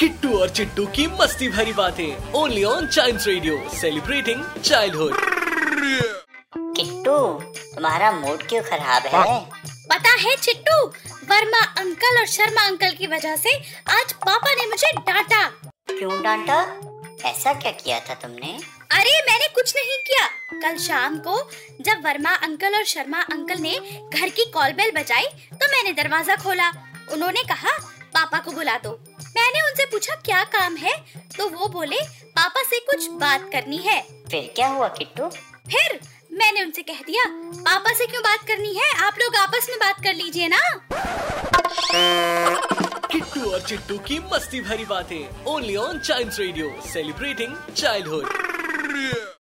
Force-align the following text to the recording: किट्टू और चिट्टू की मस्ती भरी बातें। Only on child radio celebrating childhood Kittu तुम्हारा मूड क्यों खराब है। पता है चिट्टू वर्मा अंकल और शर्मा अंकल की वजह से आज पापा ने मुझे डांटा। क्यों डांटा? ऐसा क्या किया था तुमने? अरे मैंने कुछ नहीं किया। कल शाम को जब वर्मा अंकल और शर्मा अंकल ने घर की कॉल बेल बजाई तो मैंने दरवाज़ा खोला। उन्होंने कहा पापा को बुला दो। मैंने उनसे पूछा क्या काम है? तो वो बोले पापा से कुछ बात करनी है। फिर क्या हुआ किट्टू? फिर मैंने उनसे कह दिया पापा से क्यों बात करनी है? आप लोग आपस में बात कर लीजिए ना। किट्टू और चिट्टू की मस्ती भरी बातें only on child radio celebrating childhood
किट्टू 0.00 0.38
और 0.38 0.48
चिट्टू 0.48 0.84
की 0.86 1.06
मस्ती 1.12 1.48
भरी 1.48 1.72
बातें। 1.72 2.32
Only 2.32 2.62
on 2.64 2.86
child 2.86 3.22
radio 3.26 3.56
celebrating 3.70 4.44
childhood 4.58 5.16
Kittu 6.76 7.16
तुम्हारा 7.74 8.10
मूड 8.12 8.46
क्यों 8.48 8.62
खराब 8.62 9.06
है। 9.06 9.22
पता 9.88 10.10
है 10.20 10.36
चिट्टू 10.36 10.76
वर्मा 11.24 11.64
अंकल 11.80 12.20
और 12.20 12.26
शर्मा 12.28 12.66
अंकल 12.66 12.94
की 12.98 13.06
वजह 13.06 13.36
से 13.36 13.56
आज 13.90 14.12
पापा 14.26 14.54
ने 14.54 14.66
मुझे 14.66 14.92
डांटा। 15.00 15.42
क्यों 15.88 16.22
डांटा? 16.22 16.60
ऐसा 17.26 17.52
क्या 17.54 17.72
किया 17.74 18.00
था 18.00 18.14
तुमने? 18.22 18.58
अरे 18.92 19.20
मैंने 19.22 19.48
कुछ 19.54 19.74
नहीं 19.76 19.98
किया। 20.06 20.26
कल 20.60 20.78
शाम 20.78 21.18
को 21.26 21.42
जब 21.80 22.06
वर्मा 22.06 22.34
अंकल 22.44 22.76
और 22.76 22.84
शर्मा 22.86 23.26
अंकल 23.32 23.62
ने 23.62 23.78
घर 24.14 24.28
की 24.28 24.50
कॉल 24.52 24.72
बेल 24.72 24.92
बजाई 24.92 25.26
तो 25.52 25.66
मैंने 25.66 26.02
दरवाज़ा 26.02 26.36
खोला। 26.44 26.72
उन्होंने 27.12 27.42
कहा 27.44 27.78
पापा 28.14 28.38
को 28.38 28.52
बुला 28.52 28.76
दो। 28.78 28.90
मैंने 29.36 29.60
उनसे 29.60 29.84
पूछा 29.84 30.14
क्या 30.24 30.42
काम 30.52 30.76
है? 30.76 30.96
तो 31.36 31.48
वो 31.48 31.68
बोले 31.68 32.00
पापा 32.36 32.62
से 32.62 32.78
कुछ 32.80 33.08
बात 33.20 33.48
करनी 33.52 33.76
है। 33.76 34.00
फिर 34.30 34.52
क्या 34.56 34.68
हुआ 34.68 34.88
किट्टू? 34.88 35.28
फिर 35.68 36.00
मैंने 36.32 36.62
उनसे 36.62 36.82
कह 36.82 37.00
दिया 37.06 37.24
पापा 37.62 37.92
से 37.94 38.06
क्यों 38.06 38.22
बात 38.22 38.46
करनी 38.48 38.74
है? 38.74 38.90
आप 39.06 39.18
लोग 39.22 39.36
आपस 39.36 39.66
में 39.70 39.78
बात 39.78 40.02
कर 40.04 40.14
लीजिए 40.14 40.48
ना। 40.48 40.60
किट्टू 43.12 43.50
और 43.50 43.60
चिट्टू 43.60 43.98
की 43.98 44.18
मस्ती 44.32 44.60
भरी 44.60 44.84
बातें 44.84 45.44
only 45.46 45.76
on 45.76 45.98
child 46.00 46.34
radio 46.38 46.70
celebrating 46.92 47.56
childhood 47.76 49.36